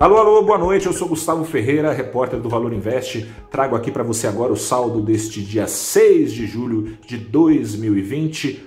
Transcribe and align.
Alô, 0.00 0.16
alô, 0.16 0.40
boa 0.44 0.58
noite. 0.58 0.86
Eu 0.86 0.92
sou 0.92 1.08
Gustavo 1.08 1.44
Ferreira, 1.44 1.92
repórter 1.92 2.38
do 2.38 2.48
Valor 2.48 2.72
Invest. 2.72 3.28
Trago 3.50 3.74
aqui 3.74 3.90
para 3.90 4.04
você 4.04 4.28
agora 4.28 4.52
o 4.52 4.56
saldo 4.56 5.02
deste 5.02 5.42
dia 5.42 5.66
6 5.66 6.32
de 6.32 6.46
julho 6.46 6.96
de 7.04 7.16
2020. 7.16 8.62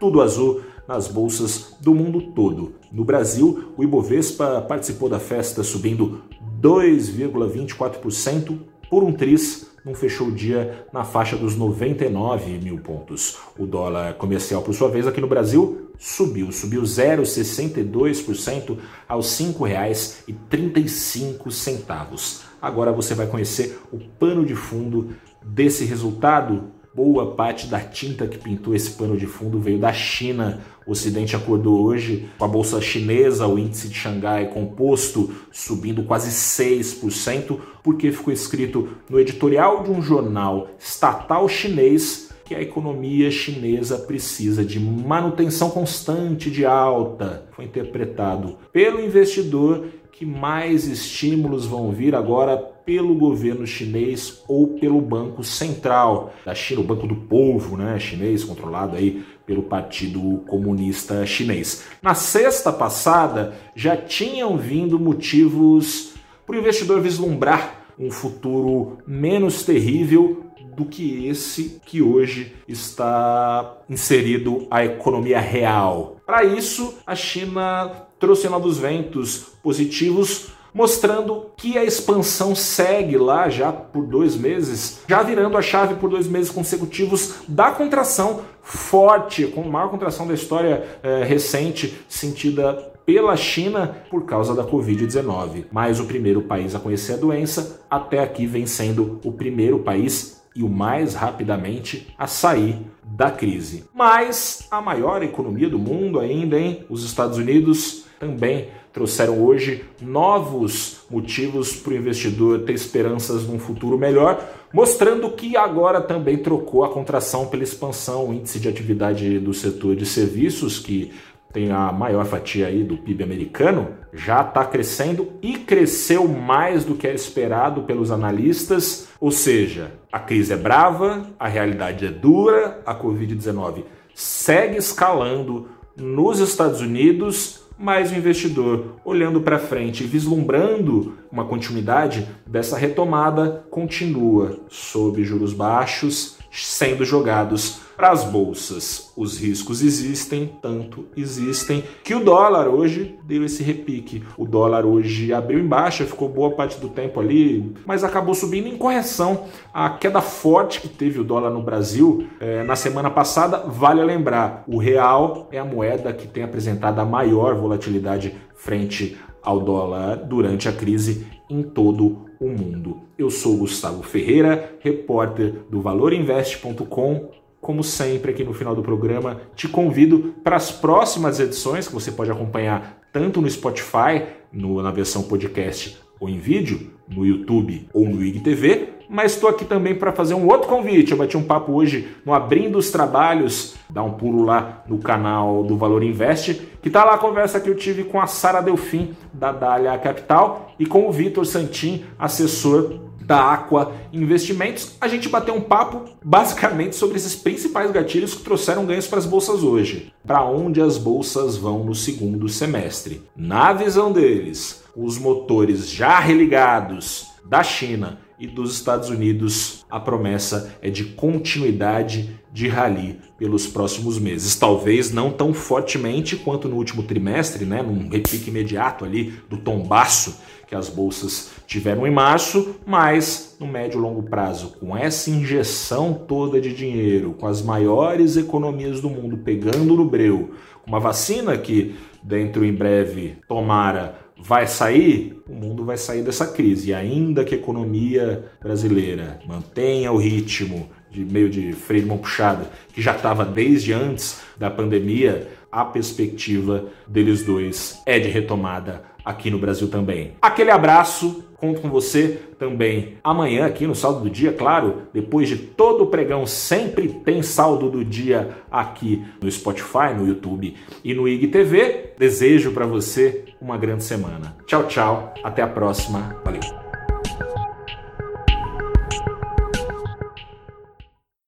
Tudo 0.00 0.20
azul 0.20 0.62
nas 0.88 1.06
bolsas 1.06 1.76
do 1.80 1.94
mundo 1.94 2.32
todo. 2.32 2.74
No 2.90 3.04
Brasil, 3.04 3.72
o 3.76 3.84
Ibovespa 3.84 4.62
participou 4.62 5.08
da 5.08 5.20
festa 5.20 5.62
subindo 5.62 6.24
2,24% 6.60 8.58
por 8.90 9.04
um 9.04 9.12
tris 9.12 9.72
não 9.84 9.94
fechou 9.94 10.28
o 10.28 10.32
dia 10.32 10.86
na 10.92 11.04
faixa 11.04 11.36
dos 11.36 11.56
99 11.56 12.58
mil 12.58 12.78
pontos. 12.78 13.38
O 13.58 13.66
dólar 13.66 14.14
comercial, 14.14 14.62
por 14.62 14.72
sua 14.74 14.88
vez, 14.88 15.06
aqui 15.06 15.20
no 15.20 15.26
Brasil, 15.26 15.90
subiu, 15.98 16.50
subiu 16.50 16.80
0,62% 16.82 18.78
aos 19.06 19.38
R$ 19.38 19.46
5,35. 19.46 22.40
Agora 22.62 22.90
você 22.92 23.14
vai 23.14 23.26
conhecer 23.26 23.78
o 23.92 23.98
pano 23.98 24.46
de 24.46 24.54
fundo 24.54 25.14
desse 25.42 25.84
resultado 25.84 26.72
boa 26.94 27.34
parte 27.34 27.66
da 27.66 27.80
tinta 27.80 28.26
que 28.26 28.38
pintou 28.38 28.74
esse 28.74 28.92
pano 28.92 29.16
de 29.16 29.26
fundo 29.26 29.58
veio 29.58 29.78
da 29.78 29.92
China. 29.92 30.60
O 30.86 30.92
Ocidente 30.92 31.34
acordou 31.34 31.82
hoje 31.82 32.28
com 32.38 32.44
a 32.44 32.48
bolsa 32.48 32.80
chinesa, 32.80 33.46
o 33.46 33.58
índice 33.58 33.88
de 33.88 33.94
Xangai 33.94 34.50
composto 34.50 35.30
subindo 35.50 36.02
quase 36.04 36.30
6%, 36.30 37.58
porque 37.82 38.12
ficou 38.12 38.32
escrito 38.32 38.88
no 39.08 39.18
editorial 39.18 39.82
de 39.82 39.90
um 39.90 40.02
jornal 40.02 40.68
estatal 40.78 41.48
chinês 41.48 42.30
que 42.44 42.54
a 42.54 42.60
economia 42.60 43.30
chinesa 43.30 43.96
precisa 43.96 44.62
de 44.62 44.78
manutenção 44.78 45.70
constante 45.70 46.50
de 46.50 46.66
alta. 46.66 47.48
Foi 47.52 47.64
interpretado 47.64 48.58
pelo 48.70 49.00
investidor 49.00 49.86
que 50.16 50.24
mais 50.24 50.86
estímulos 50.86 51.66
vão 51.66 51.90
vir 51.90 52.14
agora 52.14 52.56
pelo 52.56 53.16
governo 53.16 53.66
chinês 53.66 54.44
ou 54.46 54.68
pelo 54.68 55.00
Banco 55.00 55.42
Central 55.42 56.32
da 56.46 56.54
China, 56.54 56.82
o 56.82 56.84
Banco 56.84 57.06
do 57.06 57.16
Povo, 57.16 57.76
né, 57.76 57.98
chinês, 57.98 58.44
controlado 58.44 58.96
aí 58.96 59.24
pelo 59.44 59.64
Partido 59.64 60.38
Comunista 60.46 61.26
Chinês. 61.26 61.84
Na 62.00 62.14
sexta 62.14 62.72
passada 62.72 63.54
já 63.74 63.96
tinham 63.96 64.56
vindo 64.56 65.00
motivos 65.00 66.14
para 66.46 66.54
o 66.54 66.58
investidor 66.58 67.00
vislumbrar 67.00 67.84
um 67.98 68.10
futuro 68.10 68.98
menos 69.06 69.64
terrível 69.64 70.44
do 70.74 70.84
que 70.84 71.26
esse 71.26 71.80
que 71.86 72.02
hoje 72.02 72.54
está 72.66 73.78
inserido 73.88 74.66
a 74.70 74.84
economia 74.84 75.40
real. 75.40 76.16
Para 76.26 76.44
isso, 76.44 76.94
a 77.06 77.14
China 77.14 77.90
trouxe 78.18 78.48
novos 78.48 78.78
ventos 78.78 79.52
positivos 79.62 80.48
mostrando 80.74 81.52
que 81.56 81.78
a 81.78 81.84
expansão 81.84 82.52
segue 82.52 83.16
lá 83.16 83.48
já 83.48 83.72
por 83.72 84.04
dois 84.04 84.34
meses, 84.34 85.02
já 85.08 85.22
virando 85.22 85.56
a 85.56 85.62
chave 85.62 85.94
por 85.94 86.10
dois 86.10 86.26
meses 86.26 86.50
consecutivos 86.50 87.36
da 87.46 87.70
contração 87.70 88.40
forte, 88.60 89.46
com 89.46 89.62
a 89.62 89.68
maior 89.68 89.88
contração 89.88 90.26
da 90.26 90.34
história 90.34 90.84
é, 91.00 91.22
recente 91.22 91.96
sentida 92.08 92.92
pela 93.06 93.36
China 93.36 93.98
por 94.10 94.24
causa 94.24 94.54
da 94.54 94.64
Covid-19. 94.64 95.66
Mas 95.70 96.00
o 96.00 96.06
primeiro 96.06 96.42
país 96.42 96.74
a 96.74 96.80
conhecer 96.80 97.12
a 97.12 97.18
doença, 97.18 97.80
até 97.88 98.20
aqui 98.20 98.46
vem 98.46 98.66
sendo 98.66 99.20
o 99.24 99.30
primeiro 99.30 99.78
país 99.78 100.42
e 100.54 100.62
o 100.62 100.68
mais 100.68 101.14
rapidamente 101.14 102.14
a 102.18 102.26
sair 102.26 102.78
da 103.02 103.30
crise. 103.30 103.84
Mas 103.94 104.66
a 104.70 104.80
maior 104.80 105.22
economia 105.22 105.68
do 105.68 105.78
mundo 105.78 106.20
ainda, 106.20 106.58
hein? 106.58 106.84
Os 106.88 107.04
Estados 107.04 107.38
Unidos 107.38 108.04
também 108.18 108.68
trouxeram 108.92 109.42
hoje 109.42 109.84
novos 110.00 111.04
motivos 111.10 111.74
para 111.74 111.92
o 111.92 111.96
investidor 111.96 112.60
ter 112.60 112.74
esperanças 112.74 113.44
num 113.44 113.58
futuro 113.58 113.98
melhor, 113.98 114.40
mostrando 114.72 115.28
que 115.32 115.56
agora 115.56 116.00
também 116.00 116.38
trocou 116.38 116.84
a 116.84 116.88
contração 116.88 117.46
pela 117.46 117.64
expansão, 117.64 118.28
o 118.28 118.32
índice 118.32 118.60
de 118.60 118.68
atividade 118.68 119.40
do 119.40 119.52
setor 119.52 119.96
de 119.96 120.06
serviços, 120.06 120.78
que 120.78 121.10
tem 121.54 121.70
a 121.70 121.92
maior 121.92 122.26
fatia 122.26 122.66
aí 122.66 122.82
do 122.82 122.96
PIB 122.96 123.22
americano, 123.22 123.94
já 124.12 124.42
está 124.42 124.64
crescendo 124.64 125.34
e 125.40 125.56
cresceu 125.56 126.26
mais 126.26 126.84
do 126.84 126.96
que 126.96 127.06
é 127.06 127.14
esperado 127.14 127.82
pelos 127.82 128.10
analistas. 128.10 129.06
Ou 129.20 129.30
seja, 129.30 129.92
a 130.12 130.18
crise 130.18 130.52
é 130.52 130.56
brava, 130.56 131.24
a 131.38 131.46
realidade 131.46 132.04
é 132.06 132.10
dura, 132.10 132.82
a 132.84 132.92
Covid-19 132.92 133.84
segue 134.12 134.76
escalando 134.76 135.68
nos 135.96 136.40
Estados 136.40 136.80
Unidos 136.80 137.64
mas 137.76 138.12
o 138.12 138.14
investidor, 138.14 138.96
olhando 139.04 139.40
para 139.40 139.58
frente 139.58 140.04
e 140.04 140.06
vislumbrando 140.06 141.14
uma 141.30 141.44
continuidade 141.44 142.26
dessa 142.46 142.78
retomada, 142.78 143.64
continua 143.68 144.60
sob 144.68 145.24
juros 145.24 145.52
baixos, 145.52 146.38
sendo 146.54 147.04
jogados 147.04 147.80
para 147.96 148.10
as 148.10 148.24
bolsas. 148.24 149.12
Os 149.16 149.38
riscos 149.38 149.82
existem, 149.82 150.52
tanto 150.60 151.06
existem, 151.16 151.84
que 152.02 152.14
o 152.14 152.24
dólar 152.24 152.68
hoje 152.68 153.16
deu 153.24 153.44
esse 153.44 153.62
repique. 153.62 154.22
O 154.36 154.46
dólar 154.46 154.84
hoje 154.84 155.32
abriu 155.32 155.58
em 155.58 155.66
baixa, 155.66 156.04
ficou 156.04 156.28
boa 156.28 156.50
parte 156.52 156.78
do 156.80 156.88
tempo 156.88 157.20
ali, 157.20 157.74
mas 157.86 158.04
acabou 158.04 158.34
subindo 158.34 158.68
em 158.68 158.76
correção. 158.76 159.44
A 159.72 159.90
queda 159.90 160.20
forte 160.20 160.80
que 160.80 160.88
teve 160.88 161.20
o 161.20 161.24
dólar 161.24 161.50
no 161.50 161.62
Brasil 161.62 162.26
é, 162.40 162.62
na 162.64 162.76
semana 162.76 163.10
passada, 163.10 163.58
vale 163.66 164.02
lembrar, 164.02 164.64
o 164.66 164.78
real 164.78 165.48
é 165.50 165.58
a 165.58 165.64
moeda 165.64 166.12
que 166.12 166.26
tem 166.26 166.42
apresentado 166.42 166.98
a 166.98 167.04
maior 167.04 167.54
volatilidade 167.54 168.34
frente 168.54 169.16
ao 169.44 169.60
dólar 169.60 170.16
durante 170.16 170.68
a 170.68 170.72
crise 170.72 171.26
em 171.48 171.62
todo 171.62 172.26
o 172.40 172.48
mundo. 172.48 173.02
Eu 173.18 173.30
sou 173.30 173.58
Gustavo 173.58 174.02
Ferreira, 174.02 174.76
repórter 174.80 175.64
do 175.70 175.80
valorinvest.com 175.80 177.28
como 177.60 177.82
sempre, 177.82 178.30
aqui 178.30 178.44
no 178.44 178.52
final 178.52 178.74
do 178.74 178.82
programa, 178.82 179.40
te 179.56 179.66
convido 179.66 180.34
para 180.44 180.54
as 180.54 180.70
próximas 180.70 181.40
edições 181.40 181.88
que 181.88 181.94
você 181.94 182.12
pode 182.12 182.30
acompanhar 182.30 183.00
tanto 183.10 183.40
no 183.40 183.48
Spotify, 183.48 184.22
no, 184.52 184.82
na 184.82 184.90
versão 184.90 185.22
podcast 185.22 186.03
ou 186.24 186.28
em 186.28 186.38
vídeo, 186.38 186.90
no 187.06 187.26
YouTube 187.26 187.86
ou 187.92 188.08
no 188.08 188.24
IGTV, 188.24 188.94
mas 189.10 189.32
estou 189.32 189.50
aqui 189.50 189.64
também 189.64 189.94
para 189.94 190.10
fazer 190.10 190.32
um 190.32 190.48
outro 190.48 190.66
convite. 190.66 191.12
Eu 191.12 191.18
bati 191.18 191.36
um 191.36 191.42
papo 191.42 191.72
hoje 191.72 192.08
no 192.24 192.32
Abrindo 192.32 192.78
os 192.78 192.90
Trabalhos, 192.90 193.76
dá 193.90 194.02
um 194.02 194.12
pulo 194.12 194.42
lá 194.42 194.82
no 194.88 194.98
canal 194.98 195.62
do 195.62 195.76
Valor 195.76 196.02
Invest, 196.02 196.54
que 196.80 196.88
está 196.88 197.04
lá 197.04 197.14
a 197.14 197.18
conversa 197.18 197.60
que 197.60 197.68
eu 197.68 197.74
tive 197.74 198.04
com 198.04 198.18
a 198.18 198.26
Sara 198.26 198.62
Delfim, 198.62 199.14
da 199.32 199.52
Dália 199.52 199.96
Capital, 199.98 200.74
e 200.78 200.86
com 200.86 201.06
o 201.06 201.12
Vitor 201.12 201.44
Santin, 201.44 202.04
assessor 202.18 203.00
da 203.24 203.52
Aqua 203.52 203.92
Investimentos, 204.12 204.92
a 205.00 205.08
gente 205.08 205.28
bateu 205.28 205.54
um 205.54 205.60
papo 205.60 206.04
basicamente 206.24 206.96
sobre 206.96 207.16
esses 207.16 207.34
principais 207.34 207.90
gatilhos 207.90 208.34
que 208.34 208.42
trouxeram 208.42 208.86
ganhos 208.86 209.06
para 209.06 209.18
as 209.18 209.26
bolsas 209.26 209.62
hoje. 209.62 210.12
Para 210.26 210.44
onde 210.44 210.80
as 210.80 210.98
bolsas 210.98 211.56
vão 211.56 211.84
no 211.84 211.94
segundo 211.94 212.48
semestre? 212.48 213.22
Na 213.36 213.72
visão 213.72 214.12
deles, 214.12 214.84
os 214.96 215.18
motores 215.18 215.88
já 215.88 216.18
religados 216.18 217.26
da 217.44 217.62
China 217.62 218.18
e 218.38 218.46
dos 218.46 218.74
Estados 218.74 219.10
Unidos, 219.10 219.84
a 219.90 220.00
promessa 220.00 220.76
é 220.82 220.90
de 220.90 221.04
continuidade 221.04 222.40
de 222.52 222.68
rally 222.68 223.18
pelos 223.38 223.66
próximos 223.66 224.18
meses. 224.18 224.54
Talvez 224.54 225.12
não 225.12 225.30
tão 225.30 225.52
fortemente 225.52 226.36
quanto 226.36 226.68
no 226.68 226.76
último 226.76 227.02
trimestre, 227.02 227.64
né, 227.64 227.82
num 227.82 228.08
repique 228.08 228.50
imediato 228.50 229.04
ali 229.04 229.34
do 229.48 229.56
tombaço 229.56 230.38
que 230.66 230.74
as 230.74 230.88
bolsas 230.88 231.50
tiveram 231.66 232.06
em 232.06 232.10
março, 232.10 232.76
mas 232.86 233.56
no 233.60 233.66
médio 233.66 233.98
e 233.98 234.00
longo 234.00 234.22
prazo, 234.22 234.76
com 234.80 234.96
essa 234.96 235.30
injeção 235.30 236.14
toda 236.14 236.60
de 236.60 236.72
dinheiro, 236.72 237.34
com 237.34 237.46
as 237.46 237.62
maiores 237.62 238.36
economias 238.36 239.00
do 239.00 239.10
mundo 239.10 239.36
pegando 239.38 239.94
no 239.94 240.04
breu, 240.04 240.52
uma 240.86 241.00
vacina 241.00 241.56
que 241.56 241.94
dentro 242.22 242.64
em 242.64 242.72
breve 242.72 243.36
tomara 243.46 244.23
vai 244.46 244.66
sair, 244.66 245.42
o 245.48 245.54
mundo 245.54 245.86
vai 245.86 245.96
sair 245.96 246.22
dessa 246.22 246.46
crise. 246.46 246.90
E 246.90 246.94
ainda 246.94 247.44
que 247.44 247.54
a 247.54 247.58
economia 247.58 248.44
brasileira 248.62 249.40
mantenha 249.46 250.12
o 250.12 250.18
ritmo 250.18 250.90
de 251.10 251.24
meio 251.24 251.48
de 251.48 251.72
freio 251.72 252.02
de 252.02 252.08
mão 252.08 252.18
puxada, 252.18 252.70
que 252.92 253.00
já 253.00 253.16
estava 253.16 253.42
desde 253.42 253.94
antes 253.94 254.42
da 254.58 254.70
pandemia, 254.70 255.48
a 255.72 255.84
perspectiva 255.84 256.86
deles 257.08 257.42
dois 257.42 258.02
é 258.04 258.18
de 258.18 258.28
retomada 258.28 259.02
aqui 259.24 259.50
no 259.50 259.58
Brasil 259.58 259.88
também. 259.88 260.32
Aquele 260.40 260.70
abraço, 260.70 261.44
conto 261.56 261.80
com 261.80 261.88
você 261.88 262.40
também 262.58 263.14
amanhã 263.22 263.66
aqui 263.66 263.86
no 263.86 263.94
Saldo 263.94 264.20
do 264.20 264.30
Dia, 264.30 264.52
claro, 264.52 265.02
depois 265.12 265.48
de 265.48 265.56
todo 265.56 266.04
o 266.04 266.06
pregão 266.06 266.46
sempre 266.46 267.08
tem 267.08 267.42
Saldo 267.42 267.90
do 267.90 268.04
Dia 268.04 268.50
aqui 268.70 269.24
no 269.42 269.50
Spotify, 269.50 270.14
no 270.16 270.26
YouTube 270.26 270.74
e 271.02 271.14
no 271.14 271.26
IGTV. 271.26 272.14
Desejo 272.18 272.72
para 272.72 272.86
você 272.86 273.44
uma 273.60 273.78
grande 273.78 274.04
semana. 274.04 274.56
Tchau, 274.66 274.84
tchau, 274.86 275.34
até 275.42 275.62
a 275.62 275.66
próxima. 275.66 276.36
Valeu. 276.44 276.83